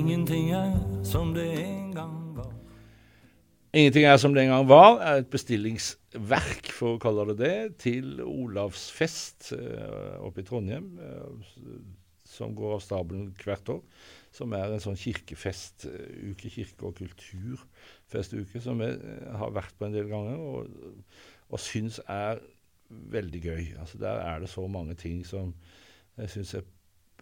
Ingenting 0.00 0.46
er 0.56 0.70
som 1.04 1.34
det 1.36 1.44
en 1.60 1.90
gang 1.92 2.12
var. 2.32 2.52
Ingenting 3.76 4.06
er 4.08 4.16
som 4.16 4.32
det 4.32 4.46
en 4.46 4.52
gang 4.54 4.68
var, 4.70 4.94
er 5.04 5.20
et 5.20 5.28
bestillingsverk, 5.28 6.70
for 6.72 6.96
å 6.96 7.00
kalle 7.02 7.26
det 7.28 7.36
det, 7.42 7.58
til 7.84 8.22
Olavsfest 8.24 9.50
eh, 9.58 10.14
oppe 10.24 10.40
i 10.40 10.46
Trondheim, 10.48 10.86
eh, 11.04 11.74
som 12.24 12.56
går 12.56 12.78
av 12.78 12.80
stabelen 12.86 13.28
hvert 13.44 13.74
år. 13.74 13.82
Som 14.32 14.56
er 14.56 14.72
en 14.72 14.80
sånn 14.80 14.96
kirkefestuke, 14.96 16.48
kirke- 16.56 16.88
og 16.88 16.96
kulturfestuke, 17.02 18.64
som 18.64 18.80
eh, 18.86 18.96
har 19.36 19.52
vært 19.52 19.76
på 19.76 19.90
en 19.90 20.00
del 20.00 20.08
ganger 20.08 20.40
og, 20.40 20.96
og 21.50 21.60
syns 21.60 22.00
er 22.08 22.40
veldig 22.88 23.44
gøy. 23.50 23.64
Altså 23.76 24.00
Der 24.00 24.24
er 24.24 24.40
det 24.40 24.48
så 24.48 24.64
mange 24.64 24.96
ting 24.96 25.26
som 25.28 25.52
jeg 26.16 26.38
syns 26.38 26.56
er 26.56 26.68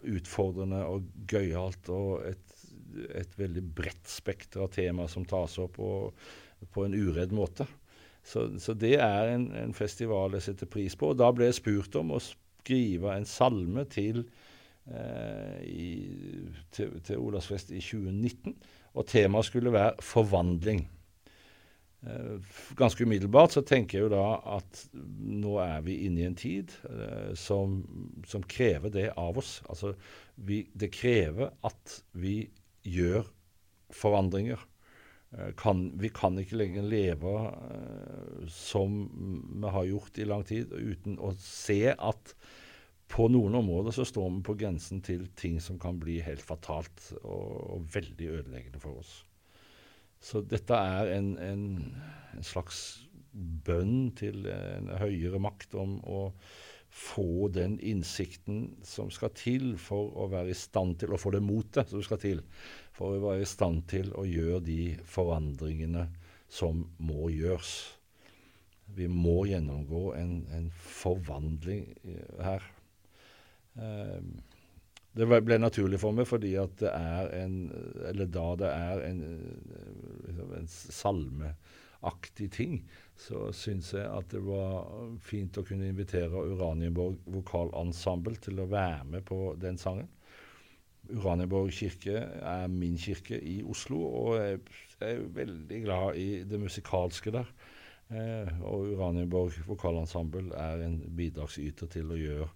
utfordrende 0.07 0.85
og 0.87 1.07
gøyalt, 1.27 1.89
og 1.91 2.23
et, 2.29 2.58
et 3.15 3.35
veldig 3.39 3.63
bredt 3.75 4.09
spekter 4.09 4.63
av 4.65 4.73
tema 4.73 5.07
som 5.11 5.25
tas 5.27 5.57
opp 5.61 5.79
og, 5.83 6.19
på 6.73 6.85
en 6.85 6.95
uredd 6.97 7.33
måte. 7.35 7.67
Så, 8.25 8.45
så 8.59 8.75
det 8.77 8.97
er 8.99 9.33
en, 9.33 9.49
en, 9.55 9.73
festival 9.73 10.35
jeg 10.37 10.49
setter 10.49 10.69
pris 10.69 10.95
på. 10.99 11.13
Og 11.13 11.19
da 11.19 11.31
ble 11.33 11.49
jeg 11.49 11.59
spurt 11.61 11.95
om 11.99 12.13
å 12.13 12.21
skrive 12.21 13.15
en 13.15 13.27
salme 13.29 13.85
til, 13.89 14.25
eh, 14.91 15.57
i, 15.65 15.89
til, 16.75 16.99
til 17.05 17.23
Olavsfest 17.29 17.71
i 17.71 17.81
2019. 17.81 18.57
Og 18.99 19.07
temaet 19.09 19.49
skulle 19.49 19.73
være 19.73 20.03
forvandling. 20.03 20.83
Eh, 21.99 22.35
ganske 22.79 23.03
umiddelbart 23.03 23.51
så 23.51 23.61
tenker 23.67 23.97
jeg 23.97 24.05
jo 24.05 24.13
da 24.13 24.27
at 24.55 24.85
nå 24.93 25.57
er 25.59 25.81
vi 25.83 25.97
inne 26.07 26.21
i 26.21 26.27
en 26.29 26.37
tid 26.39 26.71
eh, 26.87 27.33
som, 27.35 27.81
som, 28.27 28.45
krever 28.47 28.93
det 28.93 29.09
av 29.19 29.39
oss. 29.41 29.57
Altså 29.67 29.91
vi, 30.35 30.61
det 30.71 30.93
krever 30.95 31.51
at 31.67 31.97
vi 32.15 32.37
gjør 32.87 33.27
forandringer. 33.95 34.61
Eh, 35.37 35.51
kan, 35.57 35.87
vi 35.99 36.09
kan 36.13 36.37
ikke 36.41 36.57
lenger 36.57 36.87
leve 36.89 37.35
eh, 37.45 38.47
som 38.53 39.01
vi 39.61 39.75
har 39.75 39.89
gjort 39.89 40.17
i 40.17 40.27
lang 40.29 40.45
tid, 40.47 40.73
uten 40.73 41.19
å 41.21 41.33
se 41.41 41.93
at 41.93 42.33
på 43.09 43.25
noen 43.33 43.57
områder 43.57 43.93
så 43.95 44.05
står 44.05 44.29
vi 44.35 44.43
på 44.45 44.55
grensen 44.59 45.01
til 45.05 45.25
ting 45.37 45.57
som 45.61 45.79
kan 45.81 45.97
bli 46.01 46.19
helt 46.21 46.45
fatalt 46.45 47.11
og, 47.23 47.53
og 47.73 47.87
veldig 47.93 48.31
ødeleggende 48.37 48.81
for 48.81 49.01
oss. 49.01 49.13
Så 50.21 50.43
dette 50.45 50.75
er 50.75 51.13
en, 51.15 51.31
en, 51.41 51.63
en, 52.35 52.45
slags 52.45 53.07
bønn 53.31 54.11
til 54.19 54.45
en 54.51 54.91
høyere 54.99 55.39
makt 55.41 55.77
om 55.79 55.97
å 56.03 56.21
få 56.89 57.47
den 57.53 57.77
innsikten 57.79 58.77
som 58.83 59.11
skal 59.13 59.31
til 59.37 59.75
for 59.77 60.09
å 60.17 60.27
være 60.31 60.53
i 60.53 60.57
stand 60.57 60.97
til 61.01 61.13
å 61.13 61.19
få 61.21 61.31
det 61.35 61.43
motet 61.45 61.91
som 61.91 62.01
skal 62.05 62.21
til 62.21 62.41
for 62.95 63.13
å 63.13 63.21
være 63.27 63.45
i 63.45 63.49
stand 63.49 63.85
til 63.91 64.09
å 64.17 64.25
gjøre 64.27 64.63
de 64.65 64.81
forandringene 65.07 66.07
som 66.49 66.81
må 66.97 67.29
gjøres. 67.29 67.73
Vi 68.97 69.05
må 69.05 69.43
gjennomgå 69.45 70.13
en, 70.17 70.39
en 70.57 70.69
forvandling 70.73 71.85
her. 72.41 72.65
Um, 73.77 74.39
det 75.13 75.27
ble 75.29 75.59
naturlig 75.59 75.99
for 76.01 76.15
meg 76.15 76.27
fordi 76.29 76.55
at 76.61 76.73
det 76.81 76.89
er 76.93 77.29
en 77.39 77.53
Eller 78.09 78.27
da 78.29 78.47
det 78.59 78.69
er 78.69 79.01
en, 79.07 79.21
en 80.29 80.51
en 80.59 80.67
salmeaktig 81.99 82.51
ting, 82.51 82.89
så 83.17 83.51
syns 83.53 83.93
jeg 83.93 84.07
at 84.07 84.29
det 84.31 84.41
var 84.41 84.87
fint 85.19 85.57
å 85.57 85.63
kunne 85.63 85.89
invitere 85.89 86.29
Uranienborg 86.29 87.17
vokalensemble 87.25 88.35
til 88.39 88.59
å 88.59 88.69
være 88.69 89.03
med 89.05 89.25
på 89.25 89.55
den 89.59 89.77
sangen. 89.77 90.07
Uranienborg 91.09 91.71
kirke 91.71 92.19
er 92.41 92.67
min 92.67 92.97
kirke 92.97 93.39
i 93.41 93.63
Oslo, 93.63 93.99
og 93.99 94.37
jeg 94.37 94.59
er 95.01 95.27
veldig 95.33 95.81
glad 95.83 96.15
i 96.15 96.43
det 96.43 96.59
musikalske 96.59 97.31
der. 97.31 97.47
Eh, 98.09 98.47
og 98.63 98.93
Uranienborg 98.95 99.53
vokalensemble 99.67 100.53
er 100.55 100.85
en 100.85 100.99
bidragsyter 101.15 101.87
til 101.87 102.11
å 102.11 102.17
gjøre 102.17 102.49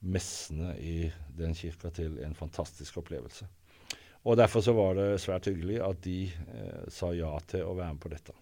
messene 0.00 0.76
i 0.78 1.10
den 1.36 1.54
kirka 1.54 1.90
til 1.90 2.20
en 2.22 2.34
fantastisk 2.34 3.00
opplevelse. 3.02 3.48
Og 4.24 4.36
Derfor 4.36 4.60
så 4.60 4.74
var 4.74 4.94
det 4.98 5.20
svært 5.22 5.46
hyggelig 5.46 5.78
at 5.82 6.02
de 6.04 6.20
eh, 6.26 6.84
sa 6.90 7.12
ja 7.14 7.32
til 7.46 7.66
å 7.66 7.74
være 7.78 7.94
med 7.94 8.02
på 8.02 8.12
dette. 8.12 8.34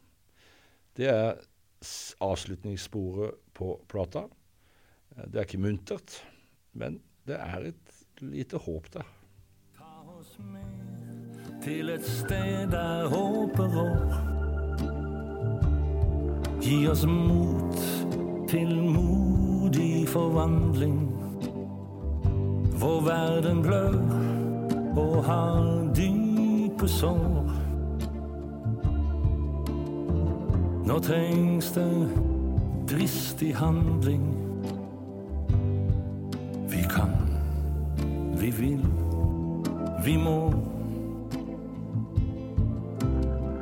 Det 0.96 1.08
er 1.12 1.36
avslutningssporet 2.24 3.30
på 3.54 3.74
plata. 3.88 4.26
Eh, 5.16 5.24
det 5.28 5.40
er 5.40 5.48
ikke 5.48 5.60
muntert, 5.60 6.22
men 6.72 7.00
det 7.28 7.36
er 7.40 7.70
et 7.72 8.00
lite 8.20 8.56
håp 8.56 8.88
der. 8.94 9.08
Ta 9.76 9.92
oss 10.18 10.38
med 10.40 11.62
til 11.62 11.90
et 11.90 12.04
sted 12.06 12.70
der 12.72 13.08
håpet 13.12 13.76
rår. 13.76 14.16
Gi 16.62 16.86
oss 16.88 17.04
mot 17.06 17.76
til 18.48 18.72
modig 18.82 20.08
forvandling 20.08 21.12
hvor 22.76 23.00
verden 23.00 23.62
blør 23.62 23.96
og 24.96 25.24
har 25.24 25.92
dype 25.96 26.88
sår. 26.88 27.65
Nå 30.86 30.98
trengs 31.02 31.72
det 31.72 32.08
dristig 32.88 33.54
handling. 33.56 34.36
Vi 36.70 36.82
kan, 36.90 37.10
vi 38.40 38.50
vil, 38.50 38.86
vi 40.04 40.16
må. 40.16 40.52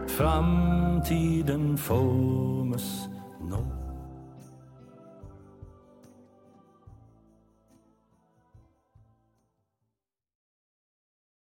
Framtiden 0.09 1.79
formes 1.79 3.11
nå. 3.51 3.84